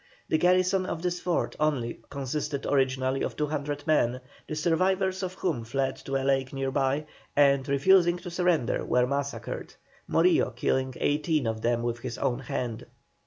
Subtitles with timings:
[0.29, 5.63] The garrison of this fort only consisted originally of 200 men, the survivors of whom
[5.63, 9.75] fled to a lake near by, and refusing to surrender were massacred,
[10.07, 12.87] Morillo killing eighteen of them with his own hand.